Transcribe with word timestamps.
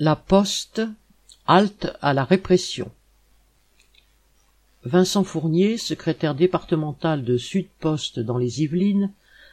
La 0.00 0.16
Poste, 0.16 0.82
halte 1.46 1.96
à 2.02 2.14
la 2.14 2.24
répression. 2.24 2.90
Vincent 4.82 5.22
Fournier, 5.22 5.76
secrétaire 5.76 6.34
départemental 6.34 7.22
de 7.22 7.36
Sud 7.36 7.68
Poste 7.78 8.18
dans 8.18 8.36
les 8.36 8.60
Yvelines, 8.60 9.12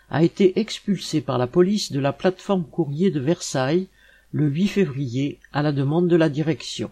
a 0.10 0.24
été 0.24 0.60
expulsé 0.60 1.22
par 1.22 1.38
la 1.38 1.46
police 1.46 1.92
de 1.92 2.00
la 2.00 2.12
plateforme 2.12 2.64
courrier 2.64 3.12
de 3.12 3.20
Versailles 3.20 3.88
le 4.32 4.48
8 4.48 4.68
février 4.68 5.38
à 5.54 5.62
la 5.62 5.72
demande 5.72 6.08
de 6.08 6.16
la 6.16 6.28
direction. 6.28 6.90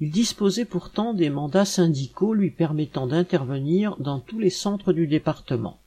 Il 0.00 0.10
disposait 0.10 0.66
pourtant 0.66 1.14
des 1.14 1.30
mandats 1.30 1.64
syndicaux 1.64 2.34
lui 2.34 2.50
permettant 2.50 3.06
d'intervenir 3.06 3.96
dans 3.96 4.20
tous 4.20 4.38
les 4.38 4.50
centres 4.50 4.92
du 4.92 5.06
département. 5.06 5.80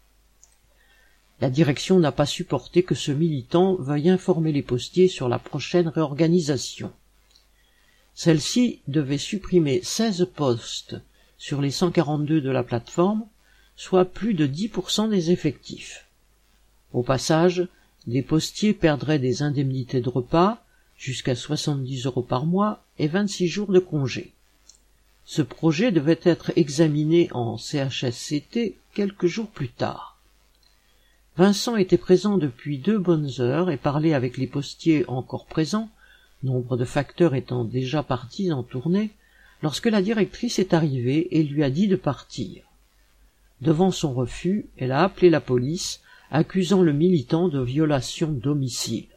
La 1.42 1.50
direction 1.50 2.00
n'a 2.00 2.12
pas 2.12 2.26
supporté 2.26 2.84
que 2.84 2.96
ce 2.96 3.12
militant 3.12 3.76
veuille 3.76 4.10
informer 4.10 4.52
les 4.52 4.62
postiers 4.62 5.08
sur 5.08 5.30
la 5.30 5.40
prochaine 5.40 5.88
réorganisation. 5.88 6.92
Celle-ci 8.14 8.82
devait 8.90 9.18
supprimer 9.18 9.80
16 9.82 10.28
postes 10.36 10.98
sur 11.38 11.62
les 11.62 11.72
142 11.72 12.42
de 12.42 12.50
la 12.50 12.64
plateforme, 12.64 13.26
soit 13.78 14.04
plus 14.04 14.34
de 14.34 14.46
10% 14.46 15.10
des 15.10 15.32
effectifs. 15.32 16.06
Au 16.92 17.04
passage, 17.04 17.68
des 18.08 18.22
postiers 18.22 18.74
perdraient 18.74 19.20
des 19.20 19.42
indemnités 19.42 20.02
de 20.02 20.10
repas, 20.10 20.62
jusqu'à 20.98 21.36
70 21.36 22.08
euros 22.08 22.22
par 22.22 22.46
mois 22.46 22.84
et 22.98 23.08
26 23.08 23.48
jours 23.48 23.72
de 23.72 23.80
congé. 23.80 24.34
Ce 25.24 25.42
projet 25.42 25.94
devait 25.94 26.20
être 26.24 26.52
examiné 26.58 27.30
en 27.32 27.58
CHSCT 27.58 28.76
quelques 28.94 29.28
jours 29.28 29.48
plus 29.48 29.70
tard. 29.70 30.19
Vincent 31.40 31.78
était 31.78 31.98
présent 31.98 32.38
depuis 32.38 32.80
deux 32.80 32.98
bonnes 32.98 33.32
heures 33.40 33.72
et 33.72 33.78
parlait 33.78 34.14
avec 34.14 34.36
les 34.36 34.46
postiers 34.46 35.06
encore 35.08 35.46
présents, 35.46 35.90
nombre 36.44 36.76
de 36.76 36.84
facteurs 36.84 37.34
étant 37.34 37.64
déjà 37.64 38.04
partis 38.04 38.52
en 38.52 38.62
tournée, 38.62 39.12
lorsque 39.64 39.86
la 39.86 40.02
directrice 40.02 40.60
est 40.60 40.74
arrivée 40.74 41.30
et 41.32 41.44
lui 41.44 41.64
a 41.64 41.70
dit 41.70 41.88
de 41.88 41.96
partir. 41.96 42.64
Devant 43.62 43.92
son 43.92 44.14
refus, 44.14 44.66
elle 44.78 44.92
a 44.92 45.02
appelé 45.02 45.30
la 45.30 45.40
police, 45.40 46.02
accusant 46.30 46.82
le 46.82 46.92
militant 46.92 47.48
de 47.48 47.62
violation 47.62 48.30
domicile. 48.34 49.08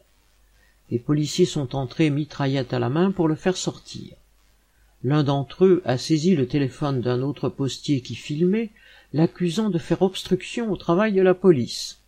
Les 0.91 0.99
policiers 0.99 1.45
sont 1.45 1.75
entrés 1.75 2.09
mitraillette 2.09 2.73
à 2.73 2.79
la 2.79 2.87
main 2.87 3.11
pour 3.11 3.27
le 3.27 3.35
faire 3.35 3.57
sortir. 3.57 4.15
L'un 5.03 5.25
d'entre 5.25 5.65
eux 5.65 5.81
a 5.83 5.97
saisi 5.97 6.37
le 6.37 6.47
téléphone 6.47 7.01
d'un 7.01 7.21
autre 7.21 7.49
postier 7.49 7.99
qui 7.99 8.15
filmait, 8.15 8.69
l'accusant 9.11 9.69
de 9.69 9.77
faire 9.77 10.01
obstruction 10.01 10.71
au 10.71 10.77
travail 10.77 11.11
de 11.11 11.21
la 11.21 11.33
police. 11.33 11.99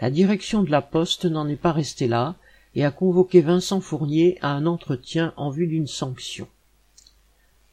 La 0.00 0.10
direction 0.10 0.62
de 0.62 0.70
la 0.70 0.82
poste 0.82 1.24
n'en 1.24 1.48
est 1.48 1.56
pas 1.56 1.72
restée 1.72 2.08
là 2.08 2.36
et 2.74 2.84
a 2.84 2.90
convoqué 2.90 3.40
Vincent 3.40 3.80
Fournier 3.80 4.38
à 4.42 4.50
un 4.52 4.66
entretien 4.66 5.32
en 5.36 5.48
vue 5.48 5.66
d'une 5.66 5.86
sanction. 5.86 6.46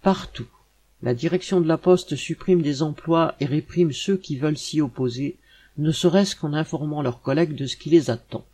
Partout, 0.02 0.48
la 1.02 1.14
direction 1.14 1.60
de 1.60 1.68
la 1.68 1.78
poste 1.78 2.16
supprime 2.16 2.62
des 2.62 2.82
emplois 2.82 3.36
et 3.42 3.46
réprime 3.46 3.92
ceux 3.92 4.16
qui 4.16 4.38
veulent 4.38 4.58
s'y 4.58 4.80
opposer, 4.80 5.38
ne 5.78 5.92
serait-ce 5.92 6.36
qu'en 6.36 6.54
informant 6.54 7.02
leurs 7.02 7.22
collègues 7.22 7.56
de 7.56 7.66
ce 7.66 7.76
qui 7.76 7.90
les 7.90 8.10
attend. 8.10 8.46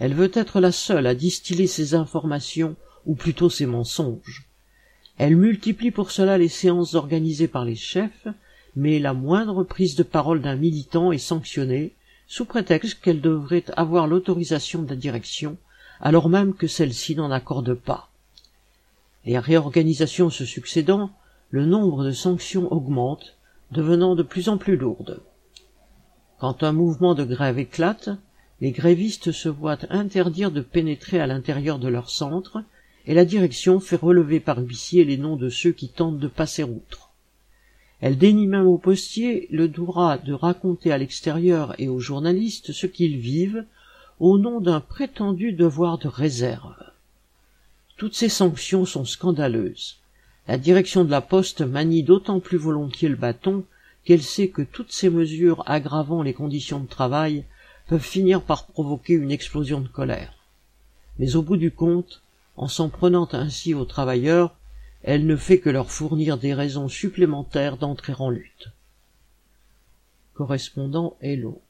Elle 0.00 0.14
veut 0.14 0.32
être 0.34 0.60
la 0.60 0.72
seule 0.72 1.06
à 1.06 1.14
distiller 1.14 1.68
ses 1.68 1.94
informations, 1.94 2.74
ou 3.06 3.14
plutôt 3.14 3.50
ses 3.50 3.66
mensonges. 3.66 4.46
Elle 5.18 5.36
multiplie 5.36 5.90
pour 5.90 6.10
cela 6.10 6.38
les 6.38 6.48
séances 6.48 6.94
organisées 6.94 7.48
par 7.48 7.64
les 7.64 7.76
chefs, 7.76 8.26
mais 8.74 8.98
la 8.98 9.12
moindre 9.12 9.62
prise 9.64 9.94
de 9.94 10.02
parole 10.02 10.40
d'un 10.40 10.56
militant 10.56 11.12
est 11.12 11.18
sanctionnée, 11.18 11.92
sous 12.30 12.44
prétexte 12.44 13.00
qu'elle 13.00 13.20
devrait 13.20 13.64
avoir 13.76 14.06
l'autorisation 14.06 14.84
de 14.84 14.90
la 14.90 14.94
direction, 14.94 15.56
alors 16.00 16.28
même 16.28 16.54
que 16.54 16.68
celle-ci 16.68 17.16
n'en 17.16 17.32
accorde 17.32 17.74
pas. 17.74 18.08
Les 19.24 19.36
réorganisations 19.36 20.30
se 20.30 20.44
succédant, 20.44 21.10
le 21.50 21.66
nombre 21.66 22.04
de 22.04 22.12
sanctions 22.12 22.72
augmente, 22.72 23.36
devenant 23.72 24.14
de 24.14 24.22
plus 24.22 24.48
en 24.48 24.58
plus 24.58 24.76
lourdes. 24.76 25.20
Quand 26.38 26.62
un 26.62 26.70
mouvement 26.70 27.16
de 27.16 27.24
grève 27.24 27.58
éclate, 27.58 28.10
les 28.60 28.70
grévistes 28.70 29.32
se 29.32 29.48
voient 29.48 29.78
interdire 29.90 30.52
de 30.52 30.60
pénétrer 30.60 31.18
à 31.18 31.26
l'intérieur 31.26 31.80
de 31.80 31.88
leur 31.88 32.10
centre, 32.10 32.62
et 33.06 33.14
la 33.14 33.24
direction 33.24 33.80
fait 33.80 33.96
relever 33.96 34.38
par 34.38 34.58
huissier 34.58 35.04
les 35.04 35.16
noms 35.16 35.36
de 35.36 35.48
ceux 35.48 35.72
qui 35.72 35.88
tentent 35.88 36.20
de 36.20 36.28
passer 36.28 36.62
outre. 36.62 37.09
Elle 38.00 38.16
dénie 38.16 38.46
même 38.46 38.66
aux 38.66 38.78
postiers 38.78 39.46
le 39.50 39.68
droit 39.68 40.16
de 40.16 40.32
raconter 40.32 40.90
à 40.92 40.98
l'extérieur 40.98 41.74
et 41.78 41.88
aux 41.88 42.00
journalistes 42.00 42.72
ce 42.72 42.86
qu'ils 42.86 43.18
vivent 43.18 43.64
au 44.18 44.38
nom 44.38 44.60
d'un 44.60 44.80
prétendu 44.80 45.52
devoir 45.52 45.98
de 45.98 46.08
réserve. 46.08 46.74
Toutes 47.96 48.14
ces 48.14 48.28
sanctions 48.28 48.86
sont 48.86 49.04
scandaleuses. 49.04 49.98
La 50.48 50.56
direction 50.56 51.04
de 51.04 51.10
la 51.10 51.20
poste 51.20 51.60
manie 51.60 52.02
d'autant 52.02 52.40
plus 52.40 52.58
volontiers 52.58 53.08
le 53.08 53.16
bâton 53.16 53.64
qu'elle 54.04 54.22
sait 54.22 54.48
que 54.48 54.62
toutes 54.62 54.92
ces 54.92 55.10
mesures 55.10 55.62
aggravant 55.66 56.22
les 56.22 56.32
conditions 56.32 56.80
de 56.80 56.88
travail 56.88 57.44
peuvent 57.86 58.00
finir 58.00 58.40
par 58.42 58.66
provoquer 58.66 59.14
une 59.14 59.30
explosion 59.30 59.80
de 59.80 59.88
colère. 59.88 60.32
Mais 61.18 61.36
au 61.36 61.42
bout 61.42 61.58
du 61.58 61.70
compte, 61.70 62.22
en 62.56 62.68
s'en 62.68 62.88
prenant 62.88 63.28
ainsi 63.32 63.74
aux 63.74 63.84
travailleurs, 63.84 64.56
elle 65.02 65.26
ne 65.26 65.36
fait 65.36 65.60
que 65.60 65.70
leur 65.70 65.90
fournir 65.90 66.38
des 66.38 66.54
raisons 66.54 66.88
supplémentaires 66.88 67.76
d'entrer 67.76 68.14
en 68.18 68.30
lutte. 68.30 68.68
Correspondant 70.34 71.16
Hello. 71.20 71.62